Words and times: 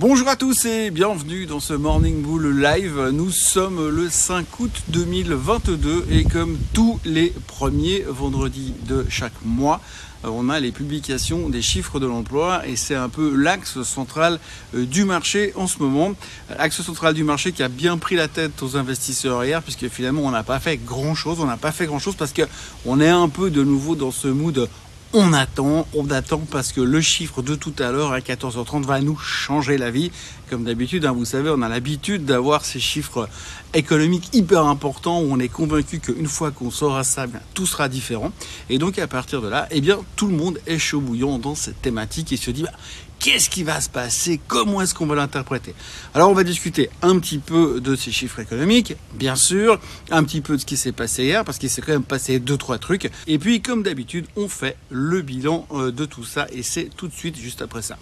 Bonjour 0.00 0.28
à 0.28 0.36
tous 0.36 0.64
et 0.64 0.92
bienvenue 0.92 1.46
dans 1.46 1.58
ce 1.58 1.74
Morning 1.74 2.22
Bull 2.22 2.60
Live. 2.62 3.10
Nous 3.12 3.32
sommes 3.32 3.88
le 3.88 4.08
5 4.08 4.60
août 4.60 4.70
2022 4.90 6.06
et 6.12 6.22
comme 6.22 6.56
tous 6.72 7.00
les 7.04 7.34
premiers 7.48 8.04
vendredis 8.06 8.74
de 8.86 9.04
chaque 9.08 9.32
mois, 9.44 9.80
euh, 10.24 10.28
on 10.30 10.50
a 10.50 10.60
les 10.60 10.70
publications 10.70 11.48
des 11.48 11.62
chiffres 11.62 11.98
de 11.98 12.06
l'emploi 12.06 12.64
et 12.64 12.76
c'est 12.76 12.94
un 12.94 13.08
peu 13.08 13.34
l'axe 13.34 13.82
central 13.82 14.38
euh, 14.76 14.86
du 14.86 15.04
marché 15.04 15.52
en 15.56 15.66
ce 15.66 15.80
moment. 15.80 16.12
L'axe 16.56 16.80
central 16.80 17.14
du 17.14 17.24
marché 17.24 17.50
qui 17.50 17.64
a 17.64 17.68
bien 17.68 17.98
pris 17.98 18.14
la 18.14 18.28
tête 18.28 18.62
aux 18.62 18.76
investisseurs 18.76 19.44
hier 19.44 19.64
puisque 19.64 19.88
finalement 19.88 20.22
on 20.22 20.30
n'a 20.30 20.44
pas 20.44 20.60
fait 20.60 20.76
grand 20.76 21.16
chose. 21.16 21.40
On 21.40 21.46
n'a 21.46 21.56
pas 21.56 21.72
fait 21.72 21.86
grand 21.86 21.98
chose 21.98 22.14
parce 22.14 22.32
qu'on 22.32 23.00
est 23.00 23.08
un 23.08 23.28
peu 23.28 23.50
de 23.50 23.64
nouveau 23.64 23.96
dans 23.96 24.12
ce 24.12 24.28
mood 24.28 24.68
on 25.14 25.32
attend, 25.32 25.86
on 25.94 26.10
attend 26.10 26.42
parce 26.50 26.72
que 26.72 26.82
le 26.82 27.00
chiffre 27.00 27.40
de 27.40 27.54
tout 27.54 27.72
à 27.78 27.90
l'heure 27.90 28.12
à 28.12 28.20
14h30 28.20 28.82
va 28.82 29.00
nous 29.00 29.16
changer 29.16 29.78
la 29.78 29.90
vie. 29.90 30.10
Comme 30.50 30.64
d'habitude, 30.64 31.06
hein, 31.06 31.12
vous 31.12 31.24
savez, 31.24 31.50
on 31.50 31.62
a 31.62 31.68
l'habitude 31.68 32.26
d'avoir 32.26 32.64
ces 32.64 32.78
chiffres 32.78 33.28
économiques 33.72 34.28
hyper 34.34 34.66
importants 34.66 35.20
où 35.20 35.28
on 35.30 35.38
est 35.38 35.48
convaincu 35.48 36.00
qu'une 36.00 36.26
fois 36.26 36.50
qu'on 36.50 36.70
saura 36.70 37.04
ça, 37.04 37.26
tout 37.54 37.66
sera 37.66 37.88
différent. 37.88 38.32
Et 38.68 38.78
donc 38.78 38.98
à 38.98 39.06
partir 39.06 39.40
de 39.40 39.48
là, 39.48 39.66
eh 39.70 39.80
bien, 39.80 39.98
tout 40.16 40.26
le 40.26 40.36
monde 40.36 40.60
est 40.66 40.78
chaud 40.78 41.00
bouillant 41.00 41.38
dans 41.38 41.54
cette 41.54 41.80
thématique 41.80 42.32
et 42.32 42.36
se 42.36 42.50
dit, 42.50 42.62
bah, 42.62 42.72
Qu'est-ce 43.20 43.50
qui 43.50 43.64
va 43.64 43.80
se 43.80 43.88
passer? 43.88 44.40
Comment 44.46 44.80
est-ce 44.80 44.94
qu'on 44.94 45.06
va 45.06 45.16
l'interpréter? 45.16 45.74
Alors 46.14 46.30
on 46.30 46.34
va 46.34 46.44
discuter 46.44 46.88
un 47.02 47.18
petit 47.18 47.38
peu 47.38 47.80
de 47.80 47.96
ces 47.96 48.12
chiffres 48.12 48.38
économiques, 48.38 48.94
bien 49.14 49.34
sûr, 49.34 49.80
un 50.10 50.22
petit 50.22 50.40
peu 50.40 50.54
de 50.54 50.60
ce 50.60 50.66
qui 50.66 50.76
s'est 50.76 50.92
passé 50.92 51.24
hier, 51.24 51.44
parce 51.44 51.58
qu'il 51.58 51.68
s'est 51.68 51.82
quand 51.82 51.92
même 51.92 52.04
passé 52.04 52.38
deux 52.38 52.56
trois 52.56 52.78
trucs. 52.78 53.10
Et 53.26 53.38
puis 53.38 53.60
comme 53.60 53.82
d'habitude, 53.82 54.26
on 54.36 54.48
fait 54.48 54.76
le 54.90 55.20
bilan 55.20 55.66
euh, 55.72 55.90
de 55.90 56.04
tout 56.04 56.24
ça, 56.24 56.46
et 56.52 56.62
c'est 56.62 56.90
tout 56.96 57.08
de 57.08 57.12
suite 57.12 57.36
juste 57.36 57.60
après 57.60 57.82
ça. 57.82 57.98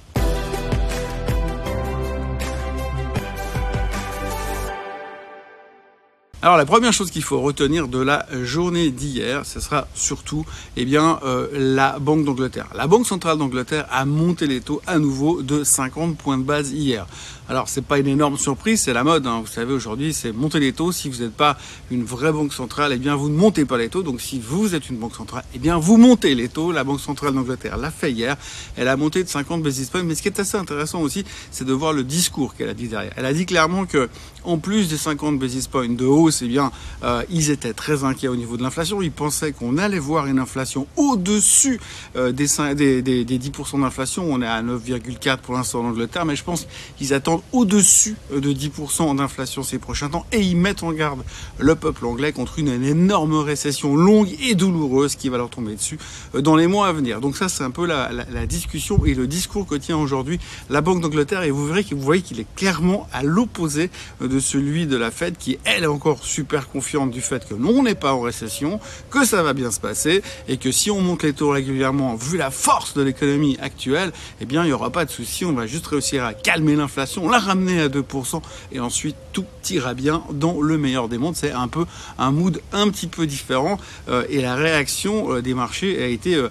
Alors 6.47 6.57
la 6.57 6.65
première 6.65 6.93
chose 6.93 7.11
qu'il 7.11 7.25
faut 7.25 7.41
retenir 7.41 7.89
de 7.89 7.99
la 7.99 8.25
journée 8.45 8.91
d'hier, 8.91 9.45
ce 9.45 9.59
sera 9.59 9.89
surtout 9.97 10.47
eh 10.77 10.87
euh, 10.97 11.49
la 11.53 11.99
Banque 11.99 12.25
d'Angleterre. 12.25 12.69
La 12.73 12.87
Banque 12.87 13.05
centrale 13.05 13.37
d'Angleterre 13.37 13.89
a 13.91 14.05
monté 14.05 14.47
les 14.47 14.61
taux 14.61 14.81
à 14.87 15.01
nouveau 15.01 15.43
de 15.43 15.65
50 15.65 16.17
points 16.17 16.39
de 16.39 16.45
base 16.45 16.71
hier. 16.71 17.09
Alors 17.49 17.69
c'est 17.69 17.83
pas 17.83 17.99
une 17.99 18.09
énorme 18.09 18.37
surprise, 18.37 18.83
c'est 18.83 18.93
la 18.93 19.05
mode. 19.05 19.27
Hein. 19.27 19.41
Vous 19.41 19.47
savez 19.47 19.73
aujourd'hui, 19.73 20.13
c'est 20.13 20.33
monter 20.33 20.59
les 20.59 20.73
taux. 20.73 20.91
Si 20.91 21.09
vous 21.09 21.23
n'êtes 21.23 21.37
pas 21.37 21.57
une 21.93 22.03
vraie 22.03 22.33
banque 22.33 22.53
centrale, 22.53 22.93
eh 22.93 22.99
bien 22.99 23.15
vous 23.15 23.29
ne 23.29 23.37
montez 23.37 23.65
pas 23.65 23.79
les 23.79 23.89
taux. 23.89 24.03
Donc 24.03 24.21
si 24.21 24.41
vous 24.41 24.75
êtes 24.75 24.91
une 24.91 24.97
banque 24.97 25.15
centrale, 25.15 25.45
eh 25.55 25.59
bien 25.59 25.79
vous 25.79 25.97
montez 25.97 26.35
les 26.35 26.49
taux. 26.49 26.73
La 26.73 26.83
Banque 26.83 27.01
centrale 27.01 27.35
d'Angleterre 27.35 27.77
l'a 27.77 27.93
fait 27.93 28.11
hier. 28.11 28.37
Elle 28.77 28.89
a 28.89 28.97
monté 28.97 29.23
de 29.23 29.29
50 29.29 29.63
basis 29.63 29.91
points. 29.91 30.03
Mais 30.03 30.17
ce 30.17 30.23
qui 30.23 30.29
est 30.29 30.41
assez 30.41 30.57
intéressant 30.57 31.01
aussi, 31.01 31.25
c'est 31.53 31.65
de 31.65 31.73
voir 31.73 31.93
le 31.93 32.03
discours 32.03 32.55
qu'elle 32.57 32.69
a 32.69 32.75
dit 32.75 32.89
derrière. 32.89 33.13
Elle 33.17 33.27
a 33.27 33.33
dit 33.33 33.47
clairement 33.47 33.87
que 33.87 34.09
en 34.43 34.59
plus 34.59 34.89
des 34.89 34.97
50 34.97 35.39
basis 35.39 35.69
points 35.69 35.89
de 35.89 36.05
hausse, 36.05 36.43
eh 36.43 36.49
bien 36.49 36.73
euh, 37.05 37.23
ils 37.31 37.51
étaient 37.51 37.75
très 37.75 38.03
inquiets 38.03 38.29
au 38.29 38.37
niveau 38.37 38.57
de 38.57 38.63
l'inflation. 38.63 39.03
Ils 39.03 39.13
pensaient 39.13 39.53
qu'on 39.53 39.79
allait 39.79 39.99
voir 40.01 40.27
une 40.27 40.41
inflation 40.41 40.87
au-dessus 40.97 41.81
euh, 42.17 42.33
des, 42.33 42.47
des, 42.75 43.03
des, 43.03 43.25
des 43.25 43.39
10% 43.39 43.81
d'inflation. 43.81 44.25
On 44.29 44.43
est 44.43 44.47
à 44.47 44.63
9,4 44.63 45.39
pour 45.39 45.55
l'instant 45.55 45.81
en 45.81 45.89
Angleterre, 45.89 46.25
mais 46.25 46.35
je 46.35 46.45
pense 46.45 46.67
qu'ils 46.97 47.15
attendent 47.15 47.36
au-dessus 47.53 48.17
de 48.33 48.53
10% 48.53 49.17
d'inflation 49.17 49.63
ces 49.63 49.79
prochains 49.79 50.09
temps 50.09 50.27
et 50.33 50.41
ils 50.41 50.57
mettent 50.57 50.83
en 50.83 50.93
garde 50.93 51.23
le 51.59 51.75
peuple 51.75 52.07
anglais 52.07 52.33
contre 52.33 52.59
une, 52.59 52.67
énorme 52.69 53.37
récession 53.37 53.97
longue 53.97 54.35
et 54.41 54.55
douloureuse 54.55 55.17
qui 55.17 55.29
va 55.29 55.39
leur 55.39 55.51
tomber 55.51 55.75
dessus 55.75 55.99
euh, 56.35 56.41
dans 56.41 56.57
les 56.57 56.67
mois 56.67 56.89
à 56.89 56.93
venir. 56.93 57.21
Donc 57.21 57.37
ça 57.37 57.49
c'est 57.49 57.65
un 57.65 57.71
peu 57.71 57.87
la, 57.87 58.11
la, 58.13 58.47
discussion 58.47 59.05
et 59.05 59.15
le 59.15 59.27
discours 59.27 59.67
que 59.67 59.75
tient 59.75 59.97
aujourd'hui 59.97 60.39
la 60.71 60.81
Banque 60.81 61.01
d'Angleterre 61.01 61.43
et 61.43 61.51
vous 61.51 61.67
verrez 61.67 61.85
que 61.85 61.95
vous 61.95 62.03
voyez 62.03 62.23
qu'il 62.23 62.41
est 62.41 62.47
clairement 62.55 63.09
à 63.13 63.23
l'opposé 63.23 63.91
euh, 64.23 64.29
de 64.29 64.41
celui 64.41 64.87
de 64.87 64.97
la 64.97 65.11
Fed 65.11 65.37
qui 65.37 65.59
elle 65.65 65.85
est 65.85 65.89
encore 65.89 66.25
super 66.25 66.69
confiante 66.69 67.11
du 67.11 67.21
fait 67.21 67.49
que 67.49 67.55
nous 67.55 67.71
on 67.71 67.83
n'est 67.83 67.95
pas 67.95 68.13
en 68.13 68.21
récession, 68.21 68.81
que 69.11 69.25
ça 69.25 69.43
va 69.43 69.53
bien 69.53 69.71
se 69.71 69.81
passer 69.81 70.23
et 70.49 70.57
que 70.57 70.71
si 70.71 70.91
on 70.91 71.01
monte 71.01 71.23
les 71.23 71.33
taux 71.33 71.51
régulièrement 71.51 72.15
vu 72.15 72.37
la 72.37 72.51
force 72.51 72.95
de 72.95 73.03
l'économie 73.03 73.57
actuelle, 73.61 74.13
eh 74.41 74.45
bien 74.45 74.63
il 74.65 74.69
n'y 74.69 74.73
aura 74.73 74.91
pas 74.91 75.05
de 75.05 75.11
souci, 75.11 75.45
on 75.45 75.53
va 75.53 75.67
juste 75.67 75.87
réussir 75.87 76.25
à 76.25 76.35
calmer 76.35 76.77
l'inflation, 76.77 77.26
la 77.29 77.39
ramener 77.39 77.81
à 77.81 77.89
2% 77.89 78.41
et 78.73 78.81
ensuite 78.81 79.17
tout 79.33 79.45
ira 79.71 79.95
bien 79.95 80.23
dans 80.33 80.61
le 80.61 80.79
meilleur 80.79 81.09
des 81.09 81.19
mondes. 81.19 81.37
C'est 81.37 81.53
un 81.53 81.69
peu 81.69 81.85
un 82.19 82.31
mood 82.31 82.61
un 82.73 82.89
petit 82.89 83.07
peu 83.07 83.27
différent 83.27 83.79
euh, 84.09 84.25
et 84.29 84.41
la 84.41 84.55
réaction 84.55 85.33
euh, 85.33 85.43
des 85.43 85.55
marchés 85.55 86.03
a 86.03 86.07
été 86.07 86.35
euh, 86.35 86.49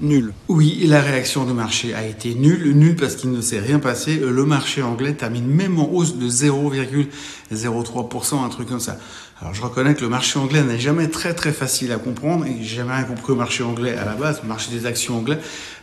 nulle. 0.00 0.32
Oui, 0.48 0.84
la 0.86 1.00
réaction 1.00 1.44
du 1.44 1.52
marché 1.52 1.94
a 1.94 2.06
été 2.06 2.34
nulle, 2.34 2.72
nulle 2.72 2.96
parce 2.96 3.16
qu'il 3.16 3.30
ne 3.30 3.40
s'est 3.40 3.60
rien 3.60 3.78
passé. 3.78 4.16
Le 4.16 4.44
marché 4.44 4.82
anglais 4.82 5.14
termine 5.14 5.46
même 5.46 5.78
en 5.78 5.90
hausse 5.90 6.16
de 6.16 6.28
0,03%, 6.28 8.44
un 8.44 8.48
truc 8.48 8.68
comme 8.68 8.80
ça. 8.80 8.98
Alors 9.40 9.52
je 9.52 9.62
reconnais 9.62 9.94
que 9.94 10.00
le 10.00 10.08
marché 10.08 10.38
anglais 10.38 10.62
n'est 10.62 10.78
jamais 10.78 11.08
très 11.08 11.34
très 11.34 11.52
facile 11.52 11.92
à 11.92 11.98
comprendre 11.98 12.46
et 12.46 12.62
j'ai 12.62 12.76
jamais 12.76 12.94
rien 12.94 13.04
compris 13.04 13.32
au 13.32 13.36
marché 13.36 13.64
anglais 13.64 13.96
à 13.96 14.04
la 14.04 14.14
base, 14.14 14.40
le 14.42 14.48
marché 14.48 14.70
des 14.70 14.86
actions 14.86 15.18
anglais. 15.18 15.38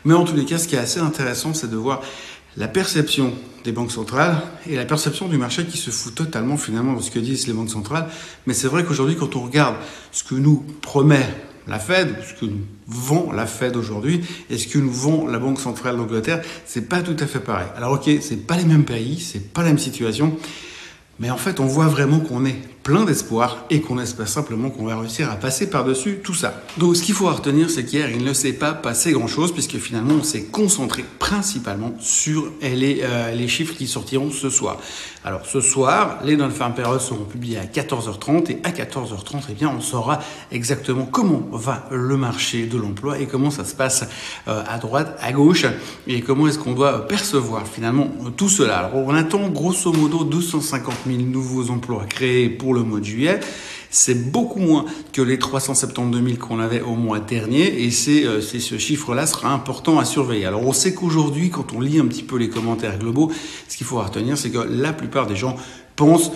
Mais 0.06 0.14
en 0.14 0.24
tous 0.24 0.36
les 0.36 0.46
cas, 0.46 0.58
ce 0.58 0.68
qui 0.68 0.76
est 0.76 0.80
assez 0.80 1.00
intéressant, 1.00 1.54
c'est 1.54 1.70
de 1.70 1.76
voir 1.76 2.02
la 2.58 2.68
perception 2.68 3.34
des 3.64 3.72
banques 3.72 3.92
centrales 3.92 4.42
et 4.68 4.76
la 4.76 4.86
perception 4.86 5.28
du 5.28 5.38
marché 5.38 5.66
qui 5.66 5.78
se 5.78 5.92
fout 5.92 6.16
totalement 6.16 6.58
finalement 6.58 6.94
de 6.94 7.02
ce 7.02 7.12
que 7.12 7.20
disent 7.20 7.48
les 7.48 7.54
banques 7.54 7.70
centrales. 7.70 8.08
Mais 8.46 8.54
c'est 8.54 8.68
vrai 8.68 8.84
qu'aujourd'hui, 8.84 9.16
quand 9.16 9.36
on 9.36 9.42
regarde 9.42 9.76
ce 10.12 10.24
que 10.24 10.36
nous 10.36 10.66
promet 10.82 11.28
la 11.68 11.80
Fed, 11.80 12.16
ce 12.28 12.40
que 12.40 12.50
nous 12.50 12.62
vend 12.88 13.32
la 13.32 13.46
Fed 13.46 13.76
aujourd'hui 13.76 14.22
et 14.50 14.58
ce 14.58 14.68
que 14.68 14.80
nous 14.80 14.92
vend 14.92 15.28
la 15.28 15.38
Banque 15.38 15.60
centrale 15.60 15.96
d'Angleterre, 15.96 16.42
c'est 16.66 16.90
pas 16.90 17.02
tout 17.02 17.16
à 17.20 17.28
fait 17.28 17.40
pareil. 17.40 17.68
Alors 17.78 17.94
ok, 17.94 18.10
c'est 18.22 18.48
pas 18.48 18.58
les 18.58 18.66
mêmes 18.66 18.86
pays, 18.86 19.20
c'est 19.20 19.54
pas 19.54 19.62
la 19.62 19.68
même 19.68 19.80
situation, 19.80 20.36
mais 21.20 21.30
en 21.30 21.38
fait, 21.38 21.60
on 21.60 21.68
voit 21.68 21.88
vraiment 21.88 22.20
qu'on 22.20 22.46
est 22.46 22.60
plein 22.92 23.06
d'espoir 23.06 23.64
et 23.70 23.80
qu'on 23.80 24.00
espère 24.00 24.28
simplement 24.28 24.70
qu'on 24.70 24.84
va 24.84 25.00
réussir 25.00 25.32
à 25.32 25.38
passer 25.38 25.70
par-dessus 25.70 26.20
tout 26.22 26.34
ça. 26.34 26.62
Donc 26.78 26.98
ce 26.98 27.04
qu'il 27.04 27.16
faut 27.16 27.30
retenir, 27.30 27.70
c'est 27.70 27.86
qu'hier, 27.86 28.12
il 28.12 28.26
ne 28.26 28.34
s'est 28.34 28.52
pas 28.52 28.74
passé 28.74 29.14
grand-chose 29.14 29.54
puisque 29.54 29.78
finalement, 29.78 30.16
on 30.20 30.24
s'est 30.24 30.44
concentré 30.44 31.06
principalement 31.18 31.94
sur 32.02 32.52
les, 32.62 33.00
euh, 33.02 33.32
les 33.32 33.48
chiffres 33.48 33.76
qui 33.76 33.88
sortiront 33.88 34.30
ce 34.30 34.50
soir. 34.50 34.78
Alors 35.24 35.46
ce 35.46 35.62
soir, 35.62 36.18
les 36.26 36.36
non-farm 36.36 36.74
payrolls 36.74 37.00
seront 37.00 37.24
publiés 37.24 37.60
à 37.60 37.64
14h30 37.64 38.52
et 38.52 38.60
à 38.64 38.72
14h30, 38.72 39.44
eh 39.52 39.54
bien, 39.54 39.70
on 39.70 39.80
saura 39.80 40.20
exactement 40.52 41.06
comment 41.06 41.44
va 41.54 41.88
le 41.92 42.18
marché 42.18 42.66
de 42.66 42.78
l'emploi 42.78 43.20
et 43.20 43.26
comment 43.26 43.52
ça 43.52 43.64
se 43.64 43.74
passe 43.74 44.04
euh, 44.50 44.64
à 44.68 44.80
droite, 44.80 45.18
à 45.22 45.32
gauche 45.32 45.66
et 46.08 46.20
comment 46.20 46.46
est-ce 46.48 46.60
qu'on 46.60 46.74
doit 46.74 47.08
percevoir 47.08 47.66
finalement 47.68 48.10
tout 48.36 48.50
cela. 48.50 48.80
Alors 48.80 48.96
on 48.96 49.14
attend 49.14 49.48
grosso 49.48 49.94
modo 49.94 50.26
250 50.26 50.94
000 51.08 51.20
nouveaux 51.22 51.70
emplois 51.70 52.04
créés 52.10 52.50
pour 52.50 52.74
le 52.74 52.81
mois 52.84 53.00
de 53.00 53.06
juillet. 53.06 53.40
C'est 53.90 54.32
beaucoup 54.32 54.60
moins 54.60 54.86
que 55.12 55.22
les 55.22 55.38
372 55.38 56.24
000 56.24 56.38
qu'on 56.38 56.60
avait 56.60 56.82
au 56.82 56.96
mois 56.96 57.20
dernier 57.20 57.84
et 57.84 57.92
c'est 57.92 58.24
euh, 58.24 58.42
ce 58.42 58.78
chiffre-là 58.78 59.28
sera 59.28 59.52
important 59.52 60.00
à 60.00 60.06
surveiller. 60.06 60.46
Alors 60.46 60.66
on 60.66 60.74
sait 60.74 60.94
qu'aujourd'hui, 60.94 61.50
quand 61.50 61.74
on 61.74 61.82
lit 61.82 62.00
un 62.00 62.08
petit 62.08 62.24
peu 62.24 62.38
les 62.38 62.50
commentaires 62.50 62.98
globaux, 62.98 63.32
ce 63.68 63.78
qu'il 63.78 63.86
faut 63.86 64.00
retenir, 64.00 64.38
c'est 64.38 64.50
que 64.50 64.60
la 64.60 64.94
plupart 64.94 65.28
des 65.28 65.36
gens 65.36 65.58
pensent 65.96 66.32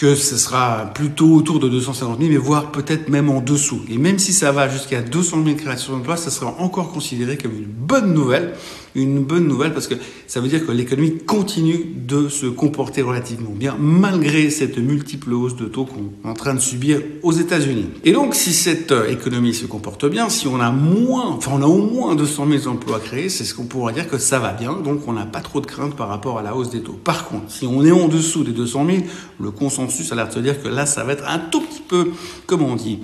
que 0.00 0.14
ce 0.14 0.38
sera 0.38 0.90
plutôt 0.94 1.34
autour 1.34 1.60
de 1.60 1.68
250 1.68 2.18
000, 2.18 2.30
mais 2.30 2.38
voire 2.38 2.72
peut-être 2.72 3.10
même 3.10 3.28
en 3.28 3.42
dessous. 3.42 3.82
Et 3.90 3.98
même 3.98 4.18
si 4.18 4.32
ça 4.32 4.50
va 4.50 4.66
jusqu'à 4.66 5.02
200 5.02 5.44
000 5.44 5.56
créations 5.56 5.92
d'emplois, 5.92 6.16
ça 6.16 6.30
sera 6.30 6.54
encore 6.58 6.90
considéré 6.90 7.36
comme 7.36 7.54
une 7.54 7.66
bonne 7.66 8.14
nouvelle 8.14 8.54
une 8.94 9.20
bonne 9.24 9.46
nouvelle 9.46 9.72
parce 9.72 9.86
que 9.86 9.94
ça 10.26 10.40
veut 10.40 10.48
dire 10.48 10.66
que 10.66 10.72
l'économie 10.72 11.18
continue 11.18 11.84
de 11.96 12.28
se 12.28 12.46
comporter 12.46 13.02
relativement 13.02 13.50
bien 13.50 13.76
malgré 13.78 14.50
cette 14.50 14.78
multiple 14.78 15.32
hausse 15.32 15.56
de 15.56 15.66
taux 15.66 15.84
qu'on 15.84 16.28
est 16.28 16.30
en 16.30 16.34
train 16.34 16.54
de 16.54 16.60
subir 16.60 17.00
aux 17.22 17.32
États-Unis. 17.32 17.86
Et 18.04 18.12
donc 18.12 18.34
si 18.34 18.52
cette 18.52 18.92
euh, 18.92 19.10
économie 19.10 19.54
se 19.54 19.66
comporte 19.66 20.06
bien, 20.06 20.28
si 20.28 20.46
on 20.48 20.60
a 20.60 20.70
moins, 20.70 21.28
enfin 21.28 21.52
on 21.54 21.62
a 21.62 21.66
au 21.66 21.78
moins 21.78 22.14
200 22.14 22.46
000 22.58 22.68
emplois 22.68 23.00
créés, 23.00 23.28
c'est 23.28 23.44
ce 23.44 23.54
qu'on 23.54 23.64
pourra 23.64 23.92
dire 23.92 24.08
que 24.08 24.18
ça 24.18 24.38
va 24.38 24.52
bien, 24.52 24.72
donc 24.72 25.06
on 25.06 25.12
n'a 25.12 25.26
pas 25.26 25.40
trop 25.40 25.60
de 25.60 25.66
crainte 25.66 25.94
par 25.96 26.08
rapport 26.08 26.38
à 26.38 26.42
la 26.42 26.54
hausse 26.54 26.70
des 26.70 26.82
taux. 26.82 26.98
Par 27.04 27.28
contre, 27.28 27.50
si 27.50 27.66
on 27.66 27.84
est 27.84 27.92
en 27.92 28.08
dessous 28.08 28.44
des 28.44 28.52
200 28.52 28.86
000, 28.86 28.98
le 29.40 29.50
consensus 29.50 30.10
a 30.12 30.14
l'air 30.14 30.28
de 30.28 30.34
se 30.34 30.40
dire 30.40 30.62
que 30.62 30.68
là 30.68 30.86
ça 30.86 31.04
va 31.04 31.12
être 31.12 31.28
un 31.28 31.38
tout 31.38 31.60
petit 31.60 31.82
peu, 31.86 32.10
comment 32.46 32.66
on 32.66 32.76
dit, 32.76 33.00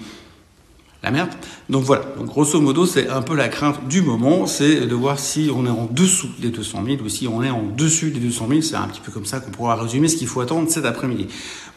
la 1.02 1.10
merde. 1.10 1.30
Donc 1.68 1.84
voilà, 1.84 2.04
donc 2.16 2.26
grosso 2.26 2.60
modo, 2.60 2.86
c'est 2.86 3.08
un 3.08 3.22
peu 3.22 3.34
la 3.34 3.48
crainte 3.48 3.86
du 3.88 4.02
moment, 4.02 4.46
c'est 4.46 4.86
de 4.86 4.94
voir 4.94 5.18
si 5.18 5.50
on 5.54 5.66
est 5.66 5.70
en 5.70 5.88
dessous 5.90 6.28
des 6.38 6.48
200 6.48 6.82
000 6.84 6.98
ou 7.04 7.08
si 7.08 7.28
on 7.28 7.42
est 7.42 7.50
en 7.50 7.62
dessus 7.62 8.10
des 8.10 8.20
200 8.20 8.46
000. 8.48 8.60
C'est 8.62 8.76
un 8.76 8.88
petit 8.88 9.00
peu 9.00 9.12
comme 9.12 9.26
ça 9.26 9.40
qu'on 9.40 9.50
pourra 9.50 9.76
résumer 9.76 10.08
ce 10.08 10.16
qu'il 10.16 10.26
faut 10.26 10.40
attendre 10.40 10.68
cet 10.70 10.84
après-midi. 10.84 11.26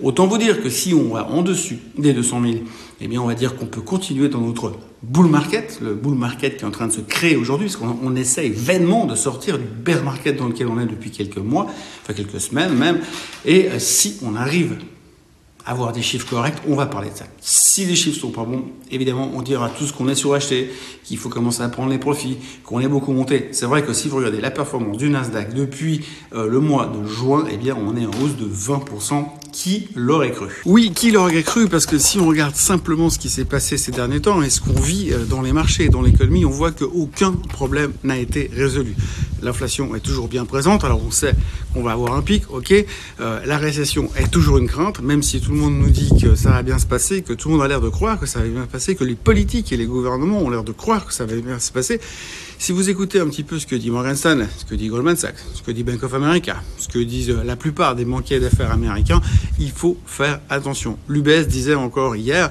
Autant 0.02 0.28
vous 0.28 0.38
dire 0.38 0.62
que 0.62 0.70
si 0.70 0.94
on 0.94 1.14
va 1.14 1.30
en 1.30 1.42
dessus 1.42 1.80
des 1.98 2.14
200 2.14 2.42
000, 2.42 2.54
eh 3.02 3.08
bien 3.08 3.22
on 3.22 3.28
va 3.28 3.36
dire 3.36 3.56
qu'on 3.56 3.66
peut 3.66 3.82
continuer 3.82 4.30
dans 4.30 4.42
notre 4.42 4.74
bull 5.04 5.28
market, 5.28 5.80
le 5.82 5.94
bull 5.94 6.16
market 6.16 6.58
qui 6.58 6.64
est 6.64 6.68
en 6.68 6.72
train 6.72 6.88
de 6.88 6.94
se 6.94 7.02
créer 7.02 7.36
aujourd'hui, 7.36 7.68
parce 7.68 7.78
qu'on 7.78 8.16
essaye 8.16 8.50
vainement 8.50 9.06
de 9.06 9.16
sortir 9.16 9.58
du 9.58 9.66
bear 9.66 10.04
market 10.04 10.38
dans 10.38 10.48
lequel 10.48 10.68
on 10.68 10.80
est 10.80 10.86
depuis 10.86 11.12
quelques 11.12 11.38
mois, 11.38 11.68
enfin 12.04 12.14
quelques 12.14 12.42
semaines 12.42 12.74
même. 12.74 13.00
Et 13.46 13.68
euh, 13.68 13.80
si 13.80 14.18
on 14.24 14.36
arrive 14.36 14.78
avoir 15.70 15.94
des 15.94 16.02
chiffres 16.02 16.28
corrects, 16.28 16.58
on 16.68 16.76
va 16.76 16.88
parler 16.88 17.12
de 17.12 17.16
ça. 17.16 17.26
Si 17.42 17.86
les 17.86 17.96
chiffres 17.96 18.20
sont 18.20 18.32
pas 18.32 18.44
bons, 18.44 18.64
évidemment, 18.90 19.32
on 19.36 19.44
dira 19.44 19.70
tous 19.70 19.92
qu'on 19.92 20.10
est 20.10 20.16
suracheté, 20.16 20.72
qu'il 21.04 21.18
faut 21.18 21.30
commencer 21.30 21.62
à 21.62 21.70
prendre 21.70 21.92
les 21.92 22.00
profits, 22.00 22.38
qu'on 22.64 22.80
est 22.80 22.88
beaucoup 22.88 23.12
monté. 23.14 23.50
C'est 23.52 23.68
vrai 23.68 23.84
que 23.84 23.94
si 23.94 24.08
vous 24.08 24.18
regardez 24.18 24.42
la 24.42 24.50
performance 24.50 24.98
du 24.98 25.10
Nasdaq 25.10 25.54
depuis 25.54 26.02
euh, 26.34 26.48
le 26.48 26.60
mois 26.60 26.88
de 26.88 27.08
juin, 27.08 27.46
eh 27.52 27.58
bien, 27.58 27.78
on 27.80 27.96
est 27.96 28.06
en 28.06 28.12
hausse 28.22 28.36
de 28.36 28.48
20%. 28.48 29.26
Qui 29.52 29.88
l'aurait 29.96 30.32
cru? 30.32 30.62
Oui, 30.66 30.92
qui 30.94 31.10
l'aurait 31.10 31.42
cru? 31.42 31.68
Parce 31.68 31.88
que 31.88 31.98
si 31.98 32.20
on 32.20 32.28
regarde 32.28 32.56
simplement 32.56 33.10
ce 33.10 33.18
qui 33.18 33.30
s'est 33.30 33.46
passé 33.46 33.78
ces 33.78 33.92
derniers 33.92 34.22
temps 34.22 34.44
et 34.44 34.50
ce 34.50 34.62
qu'on 34.62 34.80
vit 34.80 35.12
euh, 35.12 35.26
dans 35.26 35.42
les 35.42 35.54
marchés, 35.54 35.90
dans 35.90 36.04
l'économie, 36.04 36.46
on 36.46 36.52
voit 36.52 36.72
qu'aucun 36.72 37.32
problème 37.32 37.92
n'a 38.04 38.18
été 38.18 38.50
résolu. 38.54 38.96
L'inflation 39.42 39.96
est 39.96 40.02
toujours 40.02 40.28
bien 40.28 40.46
présente, 40.46 40.84
alors 40.84 41.02
on 41.04 41.12
sait 41.12 41.34
qu'on 41.74 41.82
va 41.82 41.92
avoir 41.94 42.14
un 42.14 42.22
pic, 42.22 42.44
ok. 42.52 42.74
Euh, 43.20 43.40
la 43.46 43.58
récession 43.58 44.10
est 44.16 44.30
toujours 44.30 44.58
une 44.58 44.68
crainte, 44.68 45.02
même 45.02 45.24
si 45.24 45.42
tout 45.42 45.52
le 45.60 45.66
monde 45.66 45.80
nous 45.80 45.90
dit 45.90 46.10
que 46.22 46.36
ça 46.36 46.52
va 46.52 46.64
bien 46.64 46.80
se 46.80 46.86
passer, 46.86 47.22
que 47.22 47.34
tout 47.34 47.50
le 47.50 47.56
monde 47.56 47.64
a 47.64 47.68
l'air 47.68 47.82
de 47.82 47.90
croire 47.90 48.18
que 48.18 48.26
ça 48.26 48.40
va 48.40 48.48
bien 48.48 48.64
se 48.64 48.70
passer, 48.70 48.96
que 48.96 49.04
les 49.04 49.16
politiques 49.16 49.74
et 49.74 49.78
les 49.78 49.88
gouvernements 49.88 50.40
ont 50.40 50.50
l'air 50.50 50.64
de 50.64 50.72
croire 50.72 51.06
que 51.06 51.14
ça 51.14 51.26
va 51.26 51.36
bien 51.36 51.60
se 51.60 51.72
passer. 51.72 52.00
Si 52.58 52.72
vous 52.72 52.90
écoutez 52.90 53.20
un 53.20 53.28
petit 53.28 53.44
peu 53.44 53.60
ce 53.60 53.68
que 53.68 53.76
dit 53.76 53.92
Morgan 53.92 54.16
Stanley, 54.16 54.48
ce 54.58 54.64
que 54.64 54.76
dit 54.76 54.88
Goldman 54.88 55.18
Sachs, 55.18 55.36
ce 55.54 55.62
que 55.62 55.72
dit 55.72 55.84
Bank 55.84 56.02
of 56.04 56.14
America, 56.14 56.64
ce 56.78 56.88
que 56.88 57.00
disent 57.00 57.36
la 57.44 57.58
plupart 57.58 57.96
des 57.96 58.06
banquiers 58.06 58.40
d'affaires 58.40 58.72
américains, 58.72 59.22
il 59.60 59.72
faut 59.72 59.98
faire 60.06 60.40
attention. 60.50 60.98
L'UBS 61.10 61.48
disait 61.48 61.76
encore 61.76 62.16
hier, 62.16 62.50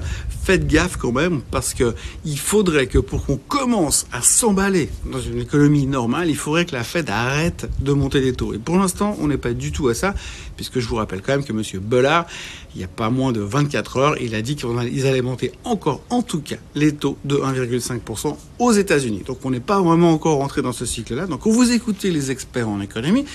faites 0.49 0.65
gaffe 0.65 0.97
quand 0.97 1.11
même 1.11 1.41
parce 1.51 1.75
que 1.75 1.93
il 2.25 2.39
faudrait 2.39 2.87
que 2.87 2.97
pour 2.97 3.23
qu'on 3.23 3.37
commence 3.37 4.07
à 4.11 4.23
s'emballer 4.23 4.89
dans 5.05 5.21
une 5.21 5.37
économie 5.37 5.85
normale, 5.85 6.27
il 6.27 6.35
faudrait 6.35 6.65
que 6.65 6.73
la 6.73 6.83
Fed 6.83 7.07
arrête 7.11 7.69
de 7.79 7.93
monter 7.93 8.19
les 8.19 8.33
taux. 8.33 8.55
Et 8.55 8.57
pour 8.57 8.75
l'instant, 8.79 9.15
on 9.21 9.27
n'est 9.27 9.37
pas 9.37 9.53
du 9.53 9.71
tout 9.71 9.89
à 9.89 9.93
ça, 9.93 10.15
puisque 10.55 10.79
je 10.79 10.87
vous 10.87 10.95
rappelle 10.95 11.21
quand 11.21 11.33
même 11.33 11.43
que 11.43 11.53
Monsieur 11.53 11.79
Bollard, 11.79 12.25
il 12.73 12.79
n'y 12.79 12.83
a 12.83 12.87
pas 12.87 13.11
moins 13.11 13.31
de 13.31 13.41
24 13.41 13.97
heures, 13.97 14.15
il 14.19 14.33
a 14.33 14.41
dit 14.41 14.55
qu'ils 14.55 15.05
allaient 15.05 15.21
monter 15.21 15.51
encore, 15.65 16.01
en 16.09 16.23
tout 16.23 16.41
cas, 16.41 16.57
les 16.73 16.95
taux 16.95 17.19
de 17.25 17.35
1,5% 17.35 18.35
aux 18.57 18.71
États-Unis. 18.71 19.21
Donc 19.27 19.45
on 19.45 19.51
n'est 19.51 19.59
pas 19.59 19.79
vraiment 19.79 20.13
encore 20.13 20.37
rentré 20.37 20.63
dans 20.63 20.73
ce 20.73 20.87
cycle-là. 20.87 21.27
Donc 21.27 21.41
quand 21.41 21.51
vous 21.51 21.71
écoutez 21.71 22.09
les 22.09 22.31
experts 22.31 22.69
en 22.69 22.81
économie, 22.81 23.25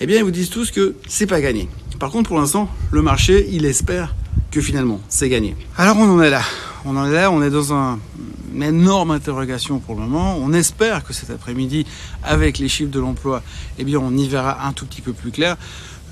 eh 0.00 0.06
bien 0.06 0.16
ils 0.16 0.24
vous 0.24 0.30
disent 0.30 0.48
tous 0.48 0.70
que 0.70 0.94
c'est 1.08 1.26
pas 1.26 1.42
gagné. 1.42 1.68
Par 1.98 2.10
contre, 2.10 2.28
pour 2.28 2.38
l'instant, 2.38 2.70
le 2.90 3.02
marché, 3.02 3.46
il 3.52 3.66
espère 3.66 4.14
que 4.50 4.60
finalement, 4.60 5.00
c'est 5.08 5.28
gagné. 5.28 5.56
Alors 5.76 5.96
on 5.98 6.08
en 6.08 6.22
est 6.22 6.30
là. 6.30 6.42
On 6.84 6.96
en 6.96 7.06
est 7.06 7.12
là, 7.12 7.30
on 7.30 7.42
est 7.42 7.50
dans 7.50 7.72
un, 7.72 7.98
une 8.54 8.62
énorme 8.62 9.10
interrogation 9.10 9.78
pour 9.78 9.94
le 9.94 10.02
moment. 10.02 10.36
On 10.38 10.52
espère 10.52 11.02
que 11.02 11.12
cet 11.12 11.30
après-midi, 11.30 11.86
avec 12.22 12.58
les 12.58 12.68
chiffres 12.68 12.90
de 12.90 13.00
l'emploi, 13.00 13.42
eh 13.78 13.84
bien, 13.84 13.98
on 13.98 14.16
y 14.16 14.28
verra 14.28 14.66
un 14.66 14.72
tout 14.72 14.86
petit 14.86 15.00
peu 15.00 15.12
plus 15.12 15.30
clair. 15.30 15.56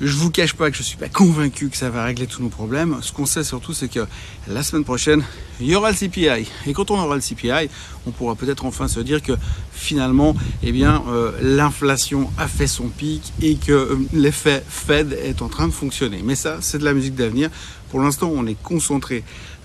Je 0.04 0.16
vous 0.16 0.32
cache 0.32 0.54
pas 0.54 0.68
que 0.68 0.76
je 0.76 0.82
suis 0.82 0.96
pas 0.96 1.08
convaincu 1.08 1.68
que 1.68 1.76
ça 1.76 1.88
va 1.88 2.02
régler 2.02 2.26
tous 2.26 2.42
nos 2.42 2.48
problèmes. 2.48 2.96
Ce 3.02 3.12
qu'on 3.12 3.24
sait 3.24 3.44
surtout, 3.44 3.72
c'est 3.72 3.86
que 3.86 4.04
la 4.48 4.64
semaine 4.64 4.82
prochaine, 4.82 5.22
il 5.60 5.68
y 5.68 5.76
aura 5.76 5.92
le 5.92 5.96
CPI. 5.96 6.50
Et 6.66 6.72
quand 6.72 6.90
on 6.90 6.98
aura 6.98 7.14
le 7.14 7.20
CPI, 7.20 7.70
on 8.04 8.10
pourra 8.10 8.34
peut-être 8.34 8.64
enfin 8.64 8.88
se 8.88 8.98
dire 8.98 9.22
que 9.22 9.34
finalement, 9.70 10.34
eh 10.64 10.72
bien, 10.72 11.04
euh, 11.08 11.30
l'inflation 11.40 12.28
a 12.36 12.48
fait 12.48 12.66
son 12.66 12.88
pic 12.88 13.32
et 13.40 13.54
que 13.54 13.70
euh, 13.70 13.96
l'effet 14.12 14.64
Fed 14.68 15.16
est 15.22 15.40
en 15.40 15.48
train 15.48 15.68
de 15.68 15.72
fonctionner. 15.72 16.20
Mais 16.24 16.34
ça, 16.34 16.56
c'est 16.62 16.78
de 16.78 16.84
la 16.84 16.94
musique 16.94 17.14
d'avenir. 17.14 17.48
Pour 17.92 18.00
l'instant, 18.00 18.28
on 18.34 18.44
est 18.48 18.60
concentré 18.60 19.22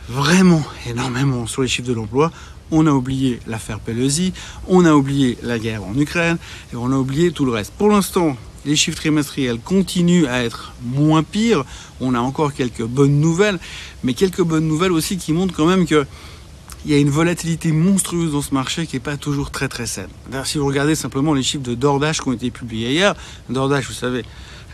vraiment 0.08 0.62
énormément 0.88 1.48
sur 1.48 1.64
les 1.64 1.68
chiffres 1.68 1.88
de 1.88 1.94
l'emploi. 1.96 2.32
On 2.70 2.86
a 2.86 2.92
oublié 2.92 3.40
l'affaire 3.48 3.80
Pelosi, 3.80 4.34
on 4.68 4.86
a 4.86 4.94
oublié 4.94 5.40
la 5.42 5.58
guerre 5.58 5.84
en 5.84 5.98
Ukraine 5.98 6.38
et 6.72 6.76
on 6.76 6.92
a 6.92 6.96
oublié 6.96 7.32
tout 7.32 7.46
le 7.46 7.54
reste. 7.54 7.74
Pour 7.76 7.90
l'instant, 7.90 8.38
les 8.68 8.76
chiffres 8.76 8.98
trimestriels 8.98 9.60
continuent 9.60 10.28
à 10.28 10.44
être 10.44 10.74
moins 10.84 11.24
pires. 11.24 11.64
On 12.02 12.14
a 12.14 12.20
encore 12.20 12.54
quelques 12.54 12.84
bonnes 12.84 13.20
nouvelles, 13.20 13.60
mais 14.04 14.14
quelques 14.14 14.44
bonnes 14.44 14.68
nouvelles 14.68 14.92
aussi 14.92 15.18
qui 15.18 15.34
montrent 15.34 15.56
quand 15.56 15.66
même 15.66 15.88
que 15.88 16.06
il 16.86 16.92
y 16.92 16.94
a 16.94 17.00
une 17.00 17.10
volatilité 17.10 17.72
monstrueuse 17.72 18.34
dans 18.34 18.42
ce 18.42 18.54
marché 18.54 18.86
qui 18.86 18.96
n'est 18.96 19.02
pas 19.02 19.18
toujours 19.18 19.52
très 19.52 19.68
très 19.68 19.88
saine. 19.88 20.10
Si 20.46 20.58
vous 20.58 20.68
regardez 20.68 20.96
simplement 20.96 21.34
les 21.34 21.44
chiffres 21.44 21.64
de 21.64 21.76
DoorDash 21.76 22.22
qui 22.22 22.28
ont 22.30 22.34
été 22.34 22.52
publiés 22.52 22.92
hier, 22.92 23.16
DoorDash, 23.50 23.88
vous 23.88 23.94
savez, 23.94 24.24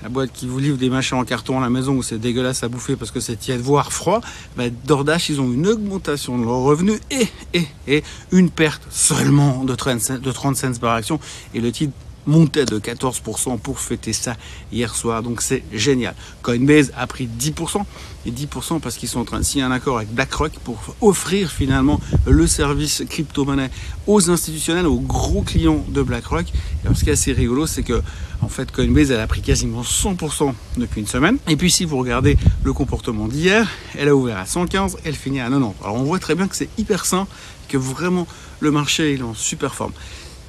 la 0.03 0.09
boîte 0.09 0.31
qui 0.33 0.45
vous 0.45 0.59
livre 0.59 0.77
des 0.77 0.89
machins 0.89 1.17
en 1.17 1.23
carton 1.23 1.57
à 1.57 1.61
la 1.61 1.69
maison 1.69 1.93
où 1.93 2.03
c'est 2.03 2.19
dégueulasse 2.19 2.61
à 2.63 2.67
bouffer 2.67 2.97
parce 2.97 3.09
que 3.09 3.19
c'est 3.19 3.37
tiède, 3.37 3.61
voire 3.61 3.93
froid, 3.93 4.21
bah, 4.57 4.65
DoorDash, 4.85 5.29
ils 5.29 5.39
ont 5.39 5.51
une 5.51 5.65
augmentation 5.65 6.37
de 6.37 6.43
leurs 6.43 6.61
revenus 6.61 6.99
et, 7.09 7.27
et, 7.53 7.67
et 7.87 8.03
une 8.31 8.49
perte 8.49 8.83
seulement 8.89 9.63
de 9.63 9.73
30 9.73 10.19
de 10.21 10.31
30 10.31 10.55
cents 10.55 10.79
par 10.79 10.93
action. 10.93 11.19
Et 11.53 11.61
le 11.61 11.71
titre 11.71 11.93
montait 12.25 12.65
de 12.65 12.79
14% 12.79 13.59
pour 13.59 13.79
fêter 13.79 14.13
ça 14.13 14.35
hier 14.71 14.95
soir. 14.95 15.23
Donc 15.23 15.41
c'est 15.41 15.63
génial. 15.71 16.15
Coinbase 16.41 16.91
a 16.95 17.07
pris 17.07 17.27
10%. 17.27 17.83
Et 18.25 18.31
10% 18.31 18.79
parce 18.79 18.95
qu'ils 18.95 19.09
sont 19.09 19.19
en 19.19 19.25
train 19.25 19.39
de 19.39 19.43
signer 19.43 19.65
un 19.65 19.71
accord 19.71 19.97
avec 19.97 20.09
BlackRock 20.13 20.53
pour 20.63 20.95
offrir 21.01 21.51
finalement 21.51 21.99
le 22.25 22.47
service 22.47 23.03
crypto-monnaie 23.09 23.69
aux 24.07 24.29
institutionnels, 24.29 24.87
aux 24.87 24.99
gros 24.99 25.41
clients 25.41 25.83
de 25.89 26.01
BlackRock. 26.01 26.45
Et 26.47 26.85
alors 26.85 26.97
ce 26.97 27.03
qui 27.03 27.09
est 27.09 27.13
assez 27.13 27.33
rigolo, 27.33 27.67
c'est 27.67 27.83
que 27.83 28.01
en 28.41 28.47
fait 28.47 28.71
Coinbase 28.71 29.11
elle 29.11 29.19
a 29.19 29.27
pris 29.27 29.41
quasiment 29.41 29.81
100% 29.81 30.53
depuis 30.77 31.01
une 31.01 31.07
semaine. 31.07 31.37
Et 31.49 31.57
puis 31.57 31.69
si 31.69 31.83
vous 31.83 31.97
regardez 31.97 32.37
le 32.63 32.71
comportement 32.71 33.27
d'hier, 33.27 33.69
elle 33.97 34.07
a 34.07 34.15
ouvert 34.15 34.37
à 34.37 34.45
115, 34.45 34.99
elle 35.03 35.15
finit 35.15 35.41
à 35.41 35.49
90. 35.49 35.75
Alors 35.83 35.95
on 35.97 36.03
voit 36.03 36.19
très 36.19 36.35
bien 36.35 36.47
que 36.47 36.55
c'est 36.55 36.69
hyper 36.77 37.05
sain, 37.05 37.27
que 37.67 37.77
vraiment 37.77 38.25
le 38.61 38.71
marché 38.71 39.15
est 39.15 39.21
en 39.21 39.33
super 39.33 39.75
forme. 39.75 39.91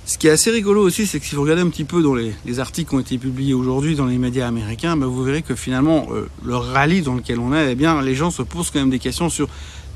Ce 0.07 0.19
qui 0.19 0.27
est 0.27 0.31
assez 0.31 0.51
rigolo 0.51 0.83
aussi, 0.83 1.07
c'est 1.07 1.19
que 1.19 1.25
si 1.25 1.35
vous 1.35 1.43
regardez 1.43 1.63
un 1.63 1.71
petit 1.71 1.85
peu 1.85 2.03
dans 2.03 2.15
les, 2.15 2.35
les 2.45 2.61
articles 2.61 2.91
qui 2.91 2.95
ont 2.95 3.01
été 3.01 3.17
publiés 3.17 3.55
aujourd'hui 3.55 3.95
dans 3.95 4.05
les 4.05 4.19
médias 4.19 4.47
américains, 4.47 4.99
ben 4.99 5.07
vous 5.07 5.25
verrez 5.25 5.41
que 5.41 5.55
finalement, 5.55 6.09
euh, 6.13 6.29
le 6.45 6.57
rallye 6.57 7.01
dans 7.01 7.15
lequel 7.15 7.39
on 7.39 7.55
est, 7.55 7.73
eh 7.73 7.75
bien, 7.75 8.03
les 8.03 8.15
gens 8.15 8.31
se 8.31 8.43
posent 8.43 8.71
quand 8.71 8.81
même 8.81 8.91
des 8.91 8.99
questions 8.99 9.31
sur 9.31 9.49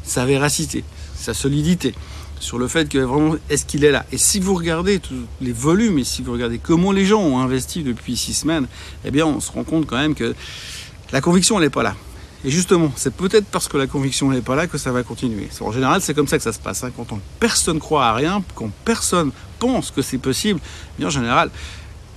sa 0.03 0.25
véracité, 0.25 0.83
sa 1.15 1.35
solidité, 1.35 1.95
sur 2.41 2.59
le 2.59 2.69
fait 2.69 2.89
que 2.89 2.97
vraiment, 2.97 3.37
est-ce 3.51 3.67
qu'il 3.67 3.85
est 3.85 3.91
là? 3.91 4.07
Et 4.11 4.17
si 4.17 4.41
vous 4.41 4.55
regardez 4.55 4.99
tous 4.99 5.15
les 5.43 5.53
volumes 5.53 5.99
et 5.99 6.05
si 6.05 6.23
vous 6.23 6.33
regardez 6.33 6.57
comment 6.59 6.93
les 6.93 7.05
gens 7.05 7.21
ont 7.21 7.41
investi 7.41 7.83
depuis 7.83 8.17
six 8.17 8.33
semaines, 8.33 8.67
eh 9.05 9.11
bien, 9.11 9.27
on 9.27 9.41
se 9.41 9.53
rend 9.53 9.65
compte 9.65 9.87
quand 9.87 9.99
même 9.99 10.15
que 10.15 10.35
la 11.13 11.21
conviction, 11.21 11.59
elle 11.59 11.65
n'est 11.65 11.71
pas 11.71 11.83
là. 11.83 11.95
Et 12.45 12.51
justement, 12.51 12.93
c'est 12.95 13.15
peut-être 13.15 13.47
parce 13.47 13.67
que 13.67 13.77
la 13.77 13.87
conviction 13.87 14.31
n'est 14.31 14.41
pas 14.41 14.55
là 14.55 14.67
que 14.67 14.79
ça 14.79 14.93
va 14.93 15.03
continuer. 15.03 15.49
En 15.61 15.73
général, 15.73 16.01
c'est 16.01 16.15
comme 16.15 16.29
ça 16.29 16.37
que 16.37 16.45
ça 16.45 16.53
se 16.53 16.61
passe. 16.61 16.85
Hein. 16.85 16.93
Quand 16.97 17.13
on, 17.13 17.21
personne 17.41 17.81
croit 17.81 18.07
à 18.07 18.15
rien, 18.15 18.43
quand 18.55 18.71
personne 18.85 19.33
pense 19.59 19.91
que 19.91 20.03
c'est 20.03 20.19
possible, 20.19 20.61
bien 20.99 21.09
en 21.09 21.11
général, 21.11 21.51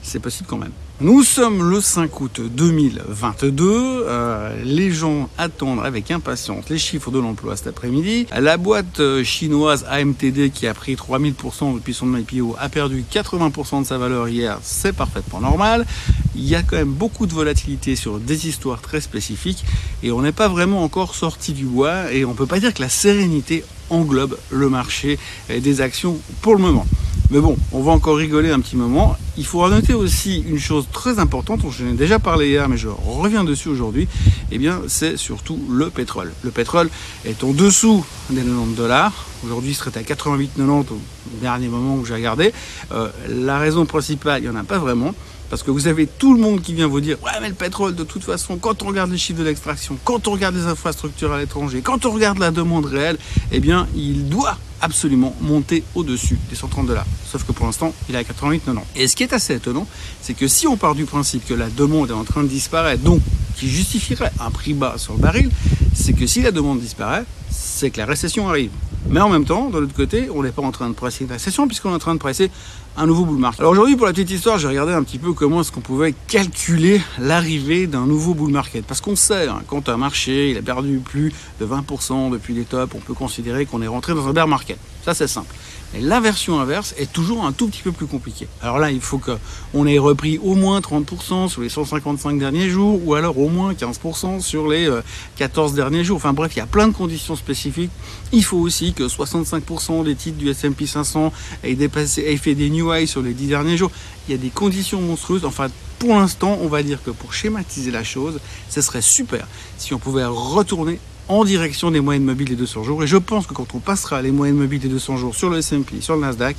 c'est 0.01 0.19
possible 0.19 0.47
quand 0.49 0.57
même. 0.57 0.71
Nous 0.99 1.23
sommes 1.23 1.67
le 1.67 1.81
5 1.81 2.21
août 2.21 2.41
2022. 2.41 3.65
Euh, 3.67 4.63
les 4.63 4.91
gens 4.91 5.29
attendent 5.37 5.83
avec 5.83 6.11
impatience 6.11 6.69
les 6.69 6.77
chiffres 6.77 7.09
de 7.09 7.17
l'emploi 7.17 7.57
cet 7.57 7.67
après-midi. 7.67 8.27
La 8.37 8.57
boîte 8.57 8.99
euh, 8.99 9.23
chinoise 9.23 9.83
AMTD 9.89 10.51
qui 10.51 10.67
a 10.67 10.75
pris 10.75 10.93
3000% 10.93 11.73
depuis 11.73 11.95
son 11.95 12.15
IPO 12.15 12.55
a 12.59 12.69
perdu 12.69 13.03
80% 13.11 13.81
de 13.81 13.87
sa 13.87 13.97
valeur 13.97 14.27
hier. 14.27 14.59
C'est 14.61 14.93
parfaitement 14.93 15.39
normal. 15.39 15.87
Il 16.35 16.47
y 16.47 16.53
a 16.53 16.61
quand 16.61 16.77
même 16.77 16.93
beaucoup 16.93 17.25
de 17.25 17.33
volatilité 17.33 17.95
sur 17.95 18.19
des 18.19 18.47
histoires 18.47 18.79
très 18.79 19.01
spécifiques 19.01 19.65
et 20.03 20.11
on 20.11 20.21
n'est 20.21 20.31
pas 20.31 20.49
vraiment 20.49 20.83
encore 20.83 21.15
sorti 21.15 21.53
du 21.53 21.65
bois 21.65 22.11
et 22.11 22.25
on 22.25 22.35
peut 22.35 22.45
pas 22.45 22.59
dire 22.59 22.75
que 22.75 22.81
la 22.81 22.89
sérénité 22.89 23.63
englobe 23.89 24.37
le 24.51 24.69
marché 24.69 25.17
des 25.49 25.81
actions 25.81 26.19
pour 26.41 26.55
le 26.55 26.61
moment. 26.61 26.85
Mais 27.31 27.39
bon, 27.39 27.57
on 27.71 27.81
va 27.81 27.93
encore 27.93 28.17
rigoler 28.17 28.51
un 28.51 28.59
petit 28.59 28.75
moment. 28.75 29.15
Il 29.41 29.47
faudra 29.47 29.71
noter 29.71 29.95
aussi 29.95 30.43
une 30.47 30.59
chose 30.59 30.85
très 30.93 31.17
importante, 31.17 31.61
dont 31.61 31.71
je 31.71 31.83
n'ai 31.83 31.93
déjà 31.93 32.19
parlé 32.19 32.49
hier, 32.49 32.69
mais 32.69 32.77
je 32.77 32.89
reviens 32.89 33.43
dessus 33.43 33.69
aujourd'hui. 33.69 34.07
Eh 34.51 34.59
bien, 34.59 34.83
c'est 34.87 35.17
surtout 35.17 35.59
le 35.67 35.89
pétrole. 35.89 36.31
Le 36.43 36.51
pétrole 36.51 36.91
est 37.25 37.43
en 37.43 37.51
dessous 37.51 38.05
des 38.29 38.43
90 38.43 38.75
dollars. 38.75 39.25
Aujourd'hui, 39.43 39.71
il 39.71 39.73
serait 39.73 39.97
à 39.97 40.03
88,90 40.03 40.85
au 40.91 40.99
dernier 41.41 41.69
moment 41.69 41.95
où 41.95 42.05
j'ai 42.05 42.13
regardé. 42.13 42.53
Euh, 42.91 43.09
la 43.27 43.57
raison 43.57 43.87
principale, 43.87 44.43
il 44.43 44.47
n'y 44.47 44.55
en 44.55 44.59
a 44.59 44.63
pas 44.63 44.77
vraiment. 44.77 45.15
Parce 45.51 45.63
que 45.63 45.69
vous 45.69 45.87
avez 45.87 46.07
tout 46.07 46.33
le 46.33 46.39
monde 46.39 46.61
qui 46.61 46.73
vient 46.73 46.87
vous 46.87 47.01
dire 47.01 47.17
Ouais, 47.21 47.31
mais 47.41 47.49
le 47.49 47.53
pétrole, 47.53 47.93
de 47.93 48.05
toute 48.05 48.23
façon, 48.23 48.55
quand 48.55 48.83
on 48.83 48.87
regarde 48.87 49.11
les 49.11 49.17
chiffres 49.17 49.39
de 49.39 49.43
l'extraction, 49.43 49.97
quand 50.05 50.29
on 50.29 50.31
regarde 50.31 50.55
les 50.55 50.65
infrastructures 50.65 51.33
à 51.33 51.39
l'étranger, 51.39 51.81
quand 51.81 52.05
on 52.05 52.11
regarde 52.11 52.37
la 52.39 52.51
demande 52.51 52.85
réelle, 52.85 53.17
eh 53.51 53.59
bien, 53.59 53.85
il 53.93 54.29
doit 54.29 54.57
absolument 54.79 55.35
monter 55.41 55.83
au-dessus 55.93 56.39
des 56.49 56.55
130 56.55 56.87
dollars. 56.87 57.05
Sauf 57.29 57.43
que 57.43 57.51
pour 57.51 57.65
l'instant, 57.65 57.93
il 58.07 58.15
est 58.15 58.19
à 58.19 58.23
88,90. 58.23 58.79
Et 58.95 59.09
ce 59.09 59.15
qui 59.17 59.23
est 59.23 59.33
assez 59.33 59.53
étonnant, 59.53 59.85
c'est 60.21 60.35
que 60.35 60.47
si 60.47 60.67
on 60.67 60.77
part 60.77 60.95
du 60.95 61.03
principe 61.03 61.45
que 61.45 61.53
la 61.53 61.67
demande 61.67 62.11
est 62.11 62.13
en 62.13 62.23
train 62.23 62.43
de 62.43 62.47
disparaître, 62.47 63.03
donc 63.03 63.19
qui 63.57 63.67
justifierait 63.69 64.31
un 64.39 64.51
prix 64.51 64.73
bas 64.73 64.93
sur 64.95 65.15
le 65.15 65.19
baril, 65.19 65.49
c'est 65.93 66.13
que 66.13 66.27
si 66.27 66.41
la 66.41 66.51
demande 66.51 66.79
disparaît, 66.79 67.25
c'est 67.49 67.89
que 67.89 67.97
la 67.97 68.05
récession 68.05 68.47
arrive. 68.47 68.71
Mais 69.09 69.19
en 69.19 69.27
même 69.29 69.45
temps, 69.45 69.69
de 69.69 69.79
l'autre 69.79 69.93
côté, 69.93 70.29
on 70.33 70.43
n'est 70.43 70.51
pas 70.51 70.61
en 70.61 70.71
train 70.71 70.87
de 70.87 70.93
presser 70.93 71.25
une 71.25 71.31
récession 71.31 71.67
puisqu'on 71.67 71.91
est 71.91 71.95
en 71.95 71.99
train 71.99 72.13
de 72.13 72.19
presser 72.19 72.49
un 72.97 73.05
nouveau 73.05 73.25
bull 73.25 73.37
market. 73.37 73.61
Alors 73.61 73.71
aujourd'hui, 73.71 73.95
pour 73.95 74.05
la 74.05 74.13
petite 74.13 74.31
histoire, 74.31 74.57
j'ai 74.57 74.67
regardé 74.67 74.93
un 74.93 75.03
petit 75.03 75.17
peu 75.17 75.33
comment 75.33 75.61
est-ce 75.61 75.71
qu'on 75.71 75.81
pouvait 75.81 76.13
calculer 76.27 77.01
l'arrivée 77.19 77.87
d'un 77.87 78.05
nouveau 78.05 78.33
bull 78.33 78.51
market. 78.51 78.85
Parce 78.85 79.01
qu'on 79.01 79.15
sait, 79.15 79.47
hein, 79.47 79.61
quand 79.67 79.89
un 79.89 79.97
marché 79.97 80.51
il 80.51 80.57
a 80.57 80.61
perdu 80.61 80.99
plus 81.03 81.33
de 81.59 81.65
20% 81.65 82.31
depuis 82.31 82.53
les 82.53 82.63
tops, 82.63 82.93
on 82.95 82.99
peut 82.99 83.13
considérer 83.13 83.65
qu'on 83.65 83.81
est 83.81 83.87
rentré 83.87 84.13
dans 84.13 84.27
un 84.27 84.33
bear 84.33 84.47
market. 84.47 84.77
Ça, 85.03 85.13
c'est 85.13 85.27
simple. 85.27 85.53
Mais 85.93 85.99
l'inversion 85.99 86.59
inverse 86.59 86.93
est 86.97 87.11
toujours 87.11 87.45
un 87.45 87.51
tout 87.51 87.67
petit 87.67 87.81
peu 87.81 87.91
plus 87.91 88.05
compliquée. 88.05 88.47
Alors 88.61 88.79
là, 88.79 88.91
il 88.91 89.01
faut 89.01 89.19
qu'on 89.19 89.85
ait 89.85 89.99
repris 89.99 90.37
au 90.37 90.55
moins 90.55 90.79
30% 90.79 91.49
sur 91.49 91.61
les 91.61 91.69
155 91.69 92.39
derniers 92.39 92.69
jours, 92.69 93.01
ou 93.05 93.15
alors 93.15 93.37
au 93.37 93.49
moins 93.49 93.73
15% 93.73 94.39
sur 94.39 94.69
les 94.69 94.89
14 95.35 95.73
euh, 95.73 95.75
derniers 95.75 96.05
jours. 96.05 96.15
Enfin 96.15 96.31
bref, 96.31 96.53
il 96.55 96.59
y 96.59 96.61
a 96.61 96.65
plein 96.65 96.87
de 96.87 96.93
conditions 96.93 97.35
spécifiques. 97.35 97.91
Il 98.31 98.43
faut 98.43 98.59
aussi 98.59 98.93
que 98.93 99.03
65% 99.03 100.05
des 100.05 100.15
titres 100.15 100.37
du 100.37 100.49
S&P 100.49 100.85
500 100.85 101.33
aient, 101.63 101.75
dépassé, 101.75 102.21
aient 102.21 102.37
fait 102.37 102.55
des 102.55 102.69
new 102.69 102.80
sur 103.05 103.21
les 103.21 103.33
10 103.33 103.47
derniers 103.47 103.77
jours. 103.77 103.91
Il 104.27 104.31
y 104.31 104.35
a 104.35 104.37
des 104.37 104.49
conditions 104.49 105.01
monstrueuses. 105.01 105.45
Enfin, 105.45 105.67
pour 105.99 106.15
l'instant, 106.15 106.57
on 106.61 106.67
va 106.67 106.83
dire 106.83 107.01
que 107.03 107.11
pour 107.11 107.33
schématiser 107.33 107.91
la 107.91 108.03
chose, 108.03 108.39
ce 108.69 108.81
serait 108.81 109.01
super 109.01 109.47
si 109.77 109.93
on 109.93 109.99
pouvait 109.99 110.25
retourner 110.25 110.99
en 111.27 111.45
direction 111.45 111.91
des 111.91 112.01
moyennes 112.01 112.23
mobiles 112.23 112.49
des 112.49 112.55
200 112.55 112.83
jours. 112.83 113.03
Et 113.03 113.07
je 113.07 113.17
pense 113.17 113.45
que 113.45 113.53
quand 113.53 113.75
on 113.75 113.79
passera 113.79 114.21
les 114.21 114.31
moyennes 114.31 114.57
mobiles 114.57 114.79
des 114.79 114.89
200 114.89 115.17
jours 115.17 115.35
sur 115.35 115.49
le 115.49 115.59
S&P, 115.59 116.01
sur 116.01 116.15
le 116.15 116.21
Nasdaq, 116.21 116.57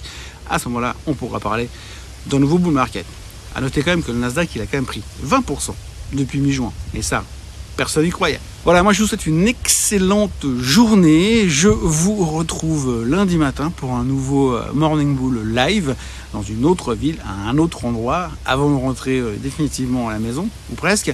à 0.49 0.59
ce 0.59 0.69
moment-là, 0.69 0.95
on 1.07 1.15
pourra 1.15 1.41
parler 1.41 1.69
d'un 2.27 2.39
nouveau 2.39 2.59
bull 2.59 2.73
market. 2.73 3.05
À 3.55 3.61
noter 3.61 3.83
quand 3.83 3.91
même 3.91 4.03
que 4.03 4.13
le 4.13 4.19
Nasdaq, 4.19 4.49
il 4.55 4.63
a 4.63 4.67
quand 4.67 4.79
même 4.79 4.87
pris 4.87 5.03
20% 5.27 5.75
depuis 6.13 6.41
mi-juin. 6.41 6.73
Et 6.95 7.03
ça, 7.03 7.25
personne 7.77 8.05
n'y 8.05 8.11
croyait. 8.11 8.41
Voilà, 8.65 8.83
moi 8.83 8.93
je 8.93 9.03
vous 9.03 9.09
souhaite 9.09 9.27
une 9.27 9.49
excellente 9.49 10.47
journée. 10.61 11.49
Je 11.49 11.69
vous 11.69 12.25
retrouve 12.25 13.05
lundi 13.05 13.37
matin 13.37 13.73
pour 13.75 13.93
un 13.93 14.05
nouveau 14.05 14.55
euh, 14.55 14.63
Morning 14.73 15.17
Bull 15.17 15.53
live 15.53 15.97
dans 16.33 16.43
une 16.43 16.65
autre 16.65 16.95
ville, 16.95 17.17
à 17.27 17.49
un 17.49 17.59
autre 17.59 17.85
endroit, 17.85 18.31
avant 18.47 18.71
de 18.71 18.77
rentrer 18.77 19.19
euh, 19.19 19.37
définitivement 19.37 20.09
à 20.09 20.13
la 20.13 20.19
maison, 20.19 20.49
ou 20.71 20.75
presque. 20.75 21.13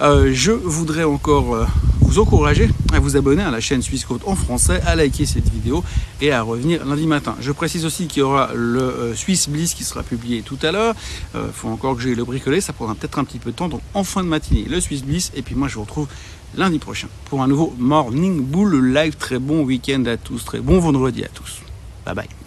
Euh, 0.00 0.30
je 0.32 0.52
voudrais 0.52 1.04
encore 1.04 1.66
vous 2.00 2.18
encourager 2.18 2.68
à 2.92 3.00
vous 3.00 3.16
abonner 3.16 3.42
à 3.42 3.50
la 3.50 3.60
chaîne 3.60 3.82
Suisse 3.82 4.04
Côte 4.04 4.22
en 4.26 4.36
français, 4.36 4.80
à 4.86 4.94
liker 4.94 5.26
cette 5.26 5.48
vidéo 5.48 5.82
et 6.20 6.32
à 6.32 6.42
revenir 6.42 6.84
lundi 6.84 7.06
matin. 7.06 7.36
Je 7.40 7.52
précise 7.52 7.84
aussi 7.84 8.06
qu'il 8.06 8.20
y 8.20 8.22
aura 8.22 8.50
le 8.54 9.12
Swiss 9.14 9.48
Bliss 9.48 9.74
qui 9.74 9.84
sera 9.84 10.02
publié 10.02 10.42
tout 10.42 10.58
à 10.62 10.72
l'heure. 10.72 10.94
Il 11.34 11.52
faut 11.52 11.68
encore 11.68 11.96
que 11.96 12.02
j'ai 12.02 12.14
le 12.14 12.24
bricolé, 12.24 12.60
ça 12.60 12.72
prendra 12.72 12.94
peut-être 12.94 13.18
un 13.18 13.24
petit 13.24 13.38
peu 13.38 13.50
de 13.50 13.56
temps. 13.56 13.68
Donc 13.68 13.80
en 13.94 14.04
fin 14.04 14.22
de 14.22 14.28
matinée, 14.28 14.66
le 14.68 14.80
Swiss 14.80 15.02
Bliss. 15.02 15.32
Et 15.34 15.42
puis 15.42 15.54
moi 15.54 15.68
je 15.68 15.74
vous 15.74 15.82
retrouve 15.82 16.08
lundi 16.56 16.78
prochain 16.78 17.08
pour 17.26 17.42
un 17.42 17.48
nouveau 17.48 17.74
Morning 17.78 18.40
Bull 18.42 18.92
Live. 18.92 19.16
Très 19.16 19.38
bon 19.38 19.62
week-end 19.62 20.04
à 20.06 20.16
tous, 20.16 20.44
très 20.44 20.60
bon 20.60 20.78
vendredi 20.78 21.24
à 21.24 21.28
tous. 21.28 21.62
Bye 22.04 22.14
bye. 22.14 22.43